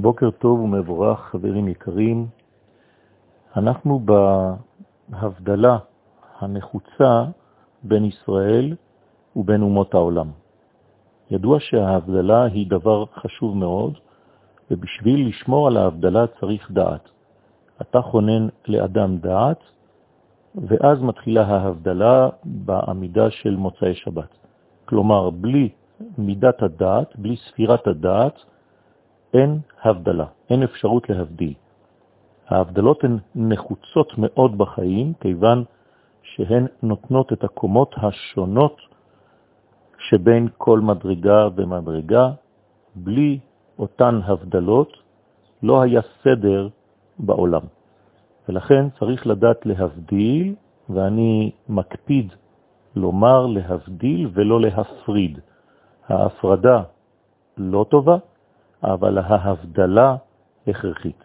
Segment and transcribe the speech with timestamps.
[0.00, 2.26] בוקר טוב ומבורך, חברים יקרים.
[3.56, 4.00] אנחנו
[5.08, 5.78] בהבדלה
[6.40, 7.24] הנחוצה
[7.82, 8.76] בין ישראל
[9.36, 10.30] ובין אומות העולם.
[11.30, 13.98] ידוע שההבדלה היא דבר חשוב מאוד,
[14.70, 17.08] ובשביל לשמור על ההבדלה צריך דעת.
[17.80, 19.60] אתה חונן לאדם דעת,
[20.54, 24.36] ואז מתחילה ההבדלה בעמידה של מוצאי שבת.
[24.84, 25.68] כלומר, בלי
[26.18, 28.53] מידת הדעת, בלי ספירת הדעת,
[29.34, 31.54] אין הבדלה, אין אפשרות להבדיל.
[32.48, 35.64] ההבדלות הן נחוצות מאוד בחיים, כיוון
[36.22, 38.76] שהן נותנות את הקומות השונות
[39.98, 42.30] שבין כל מדרגה ומדרגה.
[42.94, 43.38] בלי
[43.78, 44.92] אותן הבדלות
[45.62, 46.68] לא היה סדר
[47.18, 47.62] בעולם.
[48.48, 50.54] ולכן צריך לדעת להבדיל,
[50.88, 52.32] ואני מקפיד
[52.96, 55.38] לומר להבדיל ולא להפריד.
[56.08, 56.82] ההפרדה
[57.56, 58.16] לא טובה,
[58.84, 60.16] אבל ההבדלה
[60.66, 61.24] הכרחית.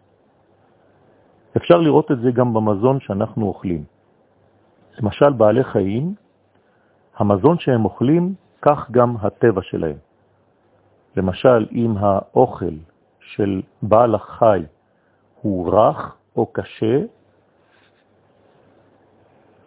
[1.58, 3.84] אפשר לראות את זה גם במזון שאנחנו אוכלים.
[5.00, 6.16] למשל, בעלי חיים,
[7.18, 9.98] המזון שהם אוכלים, כך גם הטבע שלהם.
[11.18, 12.76] למשל, אם האוכל
[13.20, 14.64] של בעל החי
[15.42, 17.00] הוא רך או קשה,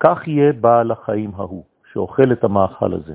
[0.01, 3.15] כך יהיה בעל החיים ההוא, שאוכל את המאכל הזה.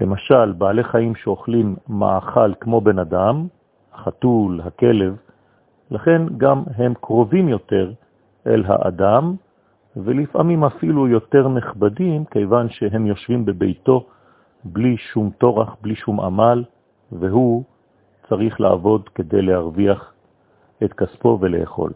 [0.00, 3.46] למשל, בעלי חיים שאוכלים מאכל כמו בן אדם,
[3.92, 5.16] החתול, הכלב,
[5.90, 7.92] לכן גם הם קרובים יותר
[8.46, 9.34] אל האדם,
[9.96, 14.06] ולפעמים אפילו יותר נכבדים, כיוון שהם יושבים בביתו
[14.64, 16.64] בלי שום תורח, בלי שום עמל,
[17.12, 17.64] והוא
[18.28, 20.12] צריך לעבוד כדי להרוויח
[20.84, 21.92] את כספו ולאכול.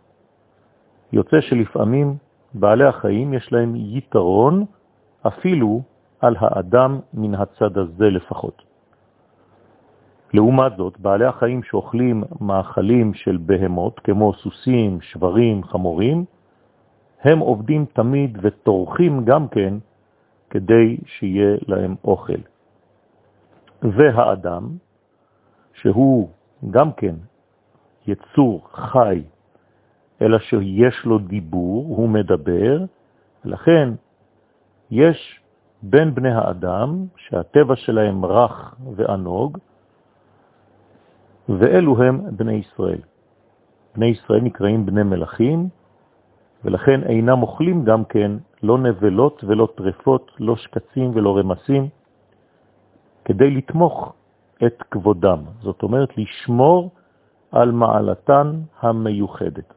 [1.13, 2.17] יוצא שלפעמים
[2.55, 4.65] בעלי החיים יש להם יתרון
[5.27, 5.83] אפילו
[6.21, 8.63] על האדם מן הצד הזה לפחות.
[10.35, 16.25] לעומת זאת, בעלי החיים שאוכלים מאכלים של בהמות, כמו סוסים, שברים, חמורים,
[17.23, 19.75] הם עובדים תמיד וטורחים גם כן
[20.51, 22.41] כדי שיהיה להם אוכל.
[23.83, 24.69] והאדם,
[25.75, 26.29] שהוא
[26.71, 27.15] גם כן
[28.07, 29.23] יצור חי,
[30.23, 32.85] אלא שיש לו דיבור, הוא מדבר,
[33.45, 33.89] לכן
[34.91, 35.40] יש
[35.83, 39.59] בין בני האדם, שהטבע שלהם רך וענוג,
[41.49, 43.01] ואלו הם בני ישראל.
[43.95, 45.69] בני ישראל נקראים בני מלכים,
[46.65, 48.33] ולכן אינם אוכלים גם כן
[48.63, 51.89] לא נבלות ולא טרפות, לא שקצים ולא רמסים,
[53.25, 54.13] כדי לתמוך
[54.67, 55.39] את כבודם.
[55.61, 56.91] זאת אומרת, לשמור
[57.53, 59.75] על מעלתן המיוחדת.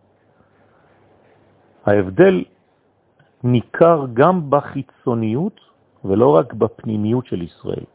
[1.86, 2.44] ההבדל
[3.44, 5.60] ניכר גם בחיצוניות
[6.06, 7.86] ולא רק בפנימיות של ישראל.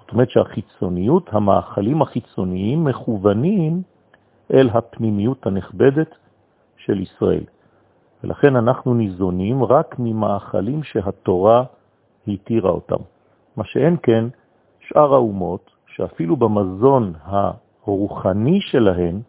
[0.00, 3.82] זאת אומרת שהחיצוניות, המאכלים החיצוניים מכוונים
[4.54, 6.14] אל הפנימיות הנכבדת
[6.76, 7.44] של ישראל.
[8.24, 11.64] ולכן אנחנו ניזונים רק ממאכלים שהתורה
[12.28, 13.02] התירה אותם.
[13.56, 14.24] מה שאין כן,
[14.80, 19.20] שאר האומות, שאפילו במזון הרוחני שלהן,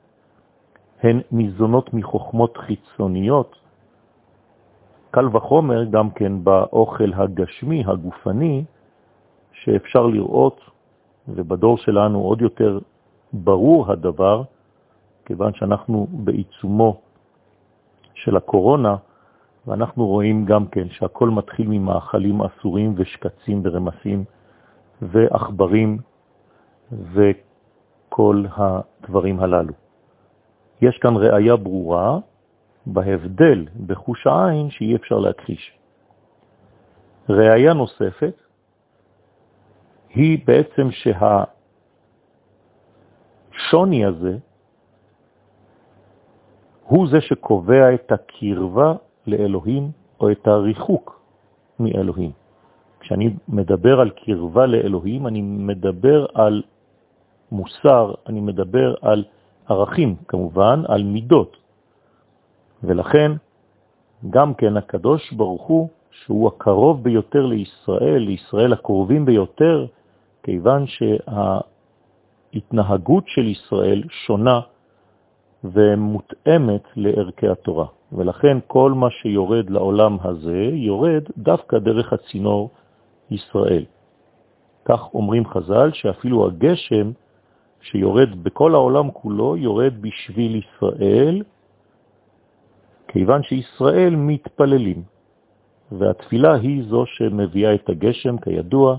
[1.03, 3.58] הן ניזונות מחוכמות חיצוניות,
[5.11, 8.63] קל וחומר גם כן באוכל הגשמי, הגופני,
[9.51, 10.61] שאפשר לראות,
[11.27, 12.79] ובדור שלנו עוד יותר
[13.33, 14.43] ברור הדבר,
[15.25, 17.01] כיוון שאנחנו בעיצומו
[18.13, 18.95] של הקורונה,
[19.67, 24.23] ואנחנו רואים גם כן שהכל מתחיל ממאכלים אסורים ושקצים ורמסים
[25.01, 25.97] ואחברים
[26.91, 29.73] וכל הדברים הללו.
[30.81, 32.19] יש כאן ראיה ברורה
[32.93, 35.71] בהבדל בחוש העין שאי אפשר להכחיש.
[37.29, 38.33] ראיה נוספת
[40.09, 41.45] היא בעצם שהשוני
[44.05, 44.37] הזה
[46.83, 48.93] הוא זה שקובע את הקרבה
[49.27, 51.21] לאלוהים או את הריחוק
[51.79, 52.31] מאלוהים.
[52.99, 56.63] כשאני מדבר על קרבה לאלוהים, אני מדבר על
[57.51, 59.23] מוסר, אני מדבר על
[59.69, 61.57] ערכים, כמובן, על מידות.
[62.83, 63.31] ולכן
[64.29, 69.85] גם כן הקדוש ברוך הוא, שהוא הקרוב ביותר לישראל, לישראל הקרובים ביותר,
[70.43, 70.85] כיוון
[72.53, 74.59] שההתנהגות של ישראל שונה
[75.63, 77.85] ומותאמת לערכי התורה.
[78.11, 82.69] ולכן כל מה שיורד לעולם הזה יורד דווקא דרך הצינור
[83.31, 83.85] ישראל.
[84.85, 87.11] כך אומרים חז"ל שאפילו הגשם
[87.81, 91.43] שיורד בכל העולם כולו יורד בשביל ישראל,
[93.11, 95.03] כיוון שישראל מתפללים,
[95.91, 98.97] והתפילה היא זו שמביאה את הגשם, כידוע,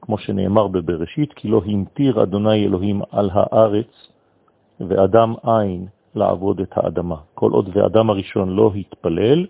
[0.00, 4.08] כמו שנאמר בבראשית, כי לא המטיר אדוני אלוהים על הארץ
[4.80, 7.16] ואדם עין לעבוד את האדמה.
[7.34, 9.46] כל עוד ואדם הראשון לא התפלל,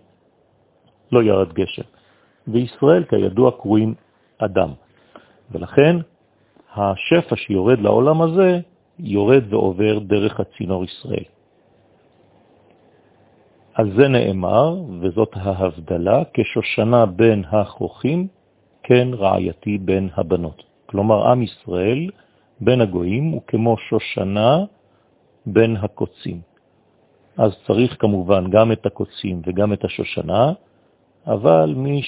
[1.13, 1.83] לא ירד גשם.
[2.49, 3.95] וישראל כידוע קרויים
[4.39, 4.71] אדם.
[5.51, 5.97] ולכן
[6.75, 8.61] השפע שיורד לעולם הזה
[8.99, 11.25] יורד ועובר דרך הצינור ישראל.
[13.75, 18.29] על זה נאמר, וזאת ההבדלה, כשושנה בין החוכים,
[18.83, 20.63] כן רעייתי בין הבנות.
[20.87, 22.11] כלומר, עם ישראל
[22.61, 24.65] בין הגויים הוא כמו שושנה
[25.47, 26.41] בין הקוצים.
[27.37, 30.53] אז צריך כמובן גם את הקוצים וגם את השושנה,
[31.27, 32.03] אבל מי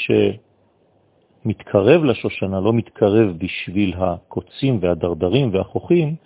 [1.44, 6.16] שמתקרב לשושנה לא מתקרב בשביל הקוצים והדרדרים והחוכים,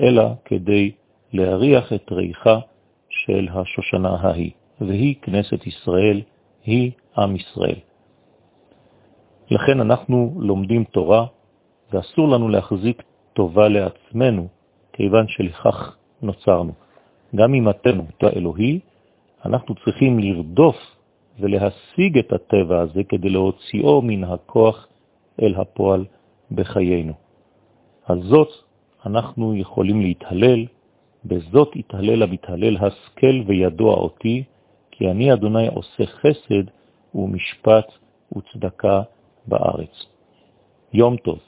[0.00, 0.90] אלא כדי
[1.32, 2.58] להריח את ריחה
[3.08, 4.50] של השושנה ההיא,
[4.80, 6.20] והיא כנסת ישראל,
[6.64, 7.78] היא עם ישראל.
[9.50, 11.26] לכן אנחנו לומדים תורה,
[11.92, 14.48] ואסור לנו להחזיק טובה לעצמנו,
[14.92, 16.72] כיוון שלכך נוצרנו.
[17.34, 18.80] גם אם אתנו את האלוהי,
[19.44, 20.76] אנחנו צריכים לרדוף
[21.40, 24.88] ולהשיג את הטבע הזה כדי להוציאו מן הכוח
[25.42, 26.04] אל הפועל
[26.52, 27.12] בחיינו.
[28.04, 28.48] על זאת
[29.06, 30.66] אנחנו יכולים להתהלל,
[31.24, 34.44] בזאת יתהלל המתהלל השכל וידוע אותי,
[35.00, 36.70] כי אני אדוני עושה חסד
[37.14, 37.92] ומשפט
[38.36, 39.02] וצדקה
[39.46, 40.06] בארץ.
[40.92, 41.38] יום טוב.